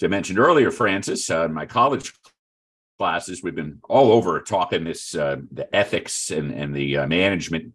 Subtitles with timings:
[0.00, 2.12] As I mentioned earlier, Francis, uh, in my college
[2.98, 7.72] classes, we've been all over talking this uh, the ethics and, and the uh, management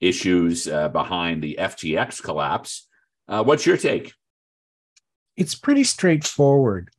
[0.00, 2.88] issues uh, behind the FTX collapse.
[3.28, 4.12] Uh, what's your take?
[5.36, 6.90] It's pretty straightforward.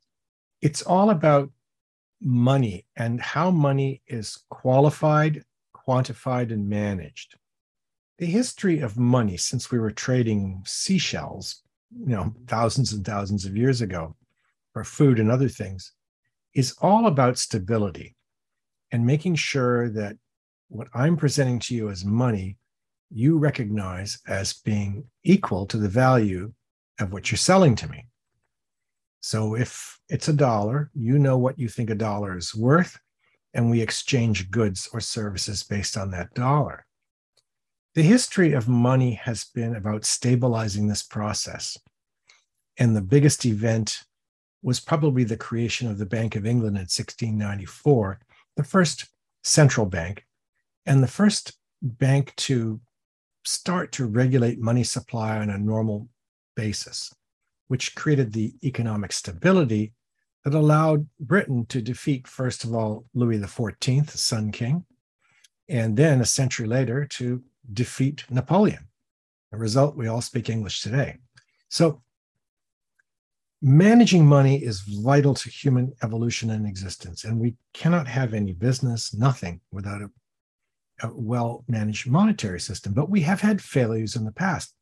[0.62, 1.52] It's all about
[2.22, 5.44] money and how money is qualified,
[5.76, 7.36] quantified, and managed.
[8.20, 13.58] The history of money since we were trading seashells, you know, thousands and thousands of
[13.58, 14.16] years ago
[14.74, 15.94] for food and other things,
[16.54, 18.16] is all about stability
[18.92, 20.18] and making sure that
[20.70, 22.58] what I'm presenting to you as money,
[23.10, 26.54] you recognize as being equal to the value
[27.00, 28.08] of what you're selling to me.
[29.22, 32.98] So if it's a dollar, you know what you think a dollar is worth,
[33.54, 36.86] and we exchange goods or services based on that dollar.
[37.94, 41.78] The history of money has been about stabilizing this process.
[42.78, 44.04] And the biggest event
[44.62, 48.20] was probably the creation of the Bank of England in 1694,
[48.56, 49.08] the first
[49.44, 50.26] central bank,
[50.86, 52.80] and the first bank to
[53.44, 56.08] start to regulate money supply on a normal
[56.56, 57.14] basis,
[57.68, 59.94] which created the economic stability
[60.44, 64.86] that allowed Britain to defeat, first of all, Louis XIV, the Sun King,
[65.70, 67.42] and then a century later to
[67.74, 68.88] defeat Napoleon.
[69.52, 71.18] The result, we all speak English today.
[71.70, 72.02] So
[73.62, 77.24] managing money is vital to human evolution and existence.
[77.24, 80.10] And we cannot have any business, nothing, without a,
[81.04, 82.94] a well managed monetary system.
[82.94, 84.74] But we have had failures in the past.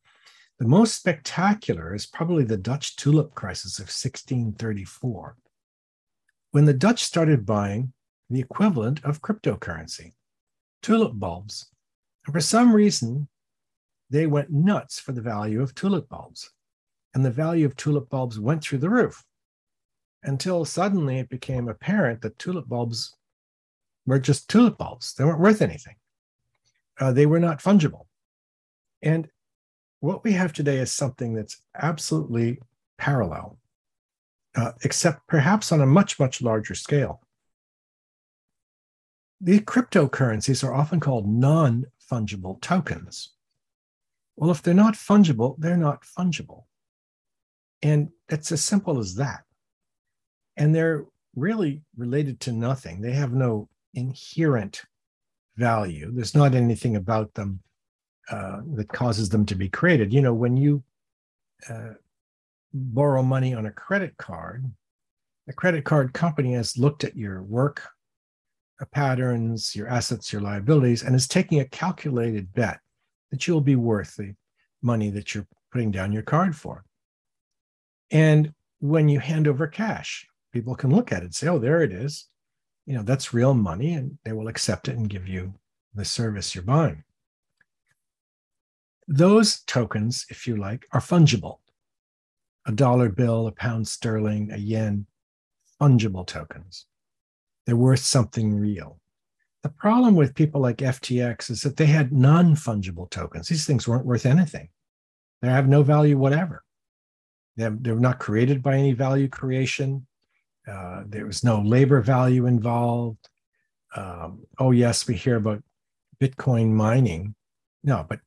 [0.60, 5.38] The most spectacular is probably the Dutch tulip crisis of 1634,
[6.52, 7.94] when the Dutch started buying
[8.30, 10.14] the equivalent of cryptocurrency,
[10.82, 11.70] tulip bulbs.
[12.26, 13.30] And for some reason,
[14.10, 16.52] they went nuts for the value of tulip bulbs
[17.14, 19.24] and the value of tulip bulbs went through the roof
[20.24, 23.16] until suddenly it became apparent that tulip bulbs
[24.06, 25.14] were just tulip bulbs.
[25.14, 25.96] They weren't worth anything.
[27.00, 28.06] Uh, they were not fungible.
[29.02, 29.30] And
[30.02, 32.60] what we have today is something that's absolutely
[32.98, 33.58] parallel,
[34.56, 37.22] uh, except perhaps on a much, much larger scale.
[39.42, 43.30] The cryptocurrencies are often called non fungible tokens.
[44.36, 46.64] Well, if they're not fungible, they're not fungible.
[47.82, 49.44] And it's as simple as that.
[50.58, 53.02] And they're really related to nothing.
[53.02, 54.82] They have no inherent
[55.56, 56.12] value.
[56.14, 57.62] There's not anything about them
[58.30, 60.14] uh, that causes them to be created.
[60.14, 60.84] You know, when you
[61.70, 61.94] uh,
[62.74, 64.66] borrow money on a credit card,
[65.48, 67.82] the credit card company has looked at your work
[68.80, 72.80] uh, patterns, your assets, your liabilities, and is taking a calculated bet
[73.32, 74.34] that you'll be worth the
[74.82, 76.84] money that you're putting down your card for.
[78.12, 81.82] And when you hand over cash, people can look at it and say, oh, there
[81.82, 82.28] it is.
[82.86, 85.54] You know, that's real money, and they will accept it and give you
[85.94, 87.04] the service you're buying.
[89.08, 91.60] Those tokens, if you like, are fungible.
[92.66, 95.06] A dollar bill, a pound sterling, a yen,
[95.82, 96.86] fungible tokens.
[97.66, 99.00] They're worth something real.
[99.62, 103.48] The problem with people like FTX is that they had non fungible tokens.
[103.48, 104.70] These things weren't worth anything,
[105.42, 106.64] they have no value whatever.
[107.60, 110.08] They, have, they were not created by any value creation.
[110.66, 113.28] Uh, there was no labor value involved.
[113.98, 115.62] Um, oh, yes, we hear about
[116.22, 117.36] Bitcoin mining.
[117.84, 118.22] No, but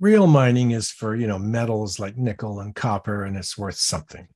[0.00, 4.26] real mining is for you know metals like nickel and copper, and it's worth something.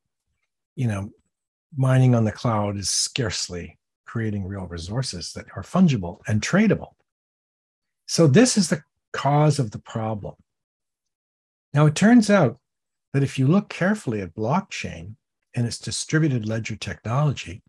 [0.76, 1.10] You know,
[1.76, 6.92] mining on the cloud is scarcely creating real resources that are fungible and tradable.
[8.06, 10.34] So this is the cause of the problem.
[11.74, 12.60] Now it turns out
[13.12, 15.16] but if you look carefully at blockchain
[15.54, 17.62] and its distributed ledger technology,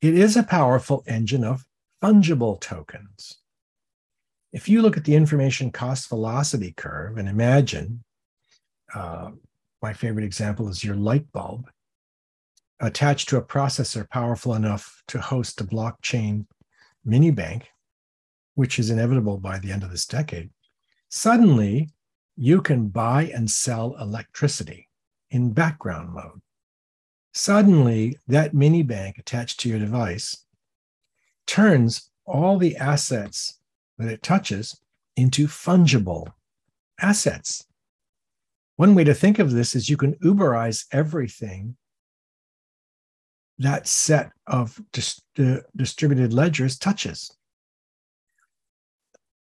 [0.00, 1.64] it is a powerful engine of
[2.02, 3.38] fungible tokens.
[4.52, 8.04] If you look at the information cost velocity curve and imagine,
[8.94, 9.30] uh,
[9.82, 11.68] my favorite example is your light bulb
[12.80, 16.46] attached to a processor powerful enough to host a blockchain
[17.04, 17.68] mini bank,
[18.54, 20.50] which is inevitable by the end of this decade,
[21.08, 21.90] suddenly
[22.36, 24.88] you can buy and sell electricity
[25.30, 26.40] in background mode.
[27.32, 30.44] Suddenly, that mini bank attached to your device
[31.46, 33.58] turns all the assets
[33.98, 34.80] that it touches
[35.16, 36.32] into fungible
[37.00, 37.66] assets.
[38.76, 41.76] One way to think of this is you can Uberize everything
[43.58, 47.36] that set of dis- uh, distributed ledgers touches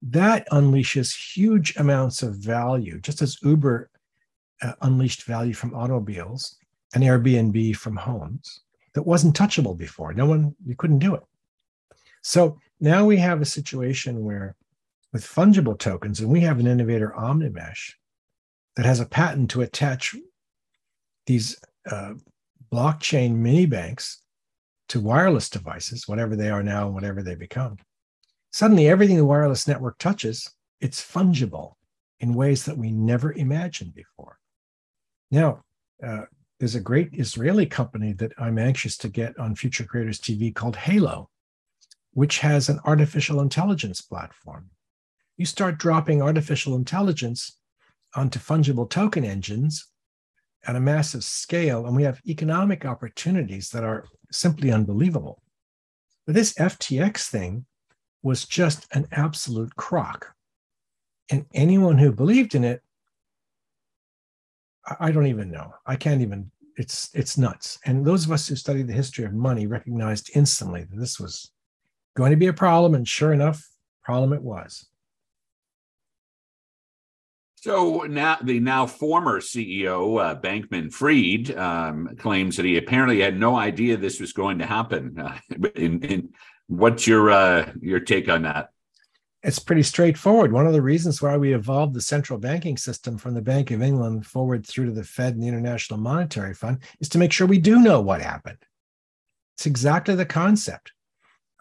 [0.10, 3.90] that unleashes huge amounts of value, just as Uber
[4.62, 6.58] uh, unleashed value from automobiles.
[6.94, 8.62] and Airbnb from homes
[8.94, 10.14] that wasn't touchable before.
[10.14, 11.24] No one, you couldn't do it.
[12.22, 14.56] So now we have a situation where
[15.12, 17.94] with fungible tokens, and we have an innovator, Omnimesh,
[18.76, 20.16] that has a patent to attach
[21.28, 21.56] these
[21.90, 22.14] uh,
[22.72, 24.24] blockchain mini banks
[24.90, 27.78] to wireless devices, whatever they are now whatever they become.
[28.54, 30.48] Suddenly, everything the wireless network touches,
[30.80, 31.74] it's fungible
[32.20, 34.38] in ways that we never imagined before.
[35.32, 35.64] Now,
[36.06, 36.26] uh,
[36.60, 40.76] there's a great Israeli company that I'm anxious to get on Future Creators TV called
[40.76, 41.32] Halo,
[42.12, 44.70] which has an artificial intelligence platform.
[45.36, 47.58] You start dropping artificial intelligence
[48.16, 49.88] onto fungible token engines
[50.68, 55.42] at a massive scale, and we have economic opportunities that are simply unbelievable.
[56.28, 57.66] But this FTX thing
[58.24, 60.34] was just an absolute crock.
[61.30, 62.82] And anyone who believed in it,
[65.00, 65.74] I don't even know.
[65.86, 67.80] I can't even, it's it's nuts.
[67.86, 71.52] And those of us who study the history of money recognized instantly that this was
[72.16, 72.96] going to be a problem.
[72.96, 73.70] And sure enough,
[74.04, 74.86] problem it was.
[77.56, 83.40] So now the now former CEO uh, Bankman Fried um, claims that he apparently had
[83.40, 85.18] no idea this was going to happen.
[85.18, 85.38] Uh,
[85.76, 86.30] in, in,
[86.68, 88.70] what's your uh, your take on that?
[89.44, 90.54] It's pretty straightforward.
[90.54, 93.82] One of the reasons why we evolved the central banking system from the Bank of
[93.82, 97.46] England forward through to the Fed and the International Monetary Fund is to make sure
[97.46, 98.60] we do know what happened.
[99.58, 100.94] It's exactly the concept.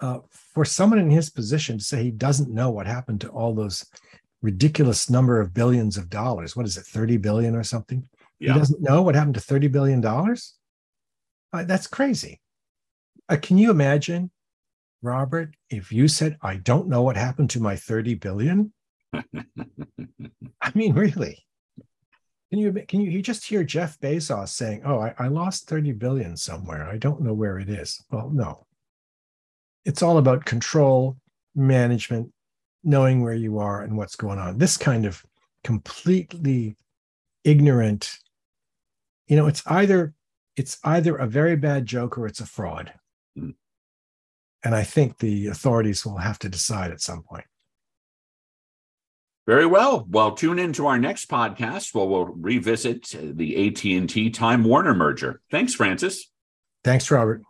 [0.00, 3.54] Uh, for someone in his position to say he doesn't know what happened to all
[3.54, 3.86] those
[4.42, 6.56] ridiculous number of billions of dollars.
[6.56, 8.08] What is it, 30 billion or something?
[8.40, 8.52] Yeah.
[8.52, 10.54] He doesn't know what happened to 30 billion dollars?
[11.52, 12.40] Uh, that's crazy.
[13.28, 14.30] Uh, can you imagine,
[15.02, 18.72] Robert, if you said, I don't know what happened to my 30 billion?
[19.12, 21.44] I mean, really?
[22.50, 25.92] Can you can you, you just hear Jeff Bezos saying, "Oh, I, I lost 30
[25.92, 26.86] billion somewhere.
[26.86, 28.66] I don't know where it is." Well, no.
[29.86, 31.16] It's all about control,
[31.54, 32.30] management,
[32.84, 34.58] knowing where you are and what's going on.
[34.58, 35.24] This kind of
[35.64, 36.76] completely
[37.42, 38.18] ignorant,
[39.26, 40.12] you know, it's either
[40.54, 42.92] it's either a very bad joke or it's a fraud.
[44.64, 47.44] And I think the authorities will have to decide at some point.
[49.46, 50.06] Very well.
[50.08, 55.40] Well, tune in to our next podcast where we'll revisit the AT&T Time Warner merger.
[55.50, 56.30] Thanks, Francis.
[56.84, 57.42] Thanks, Robert.